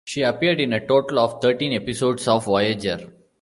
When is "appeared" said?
0.23-0.59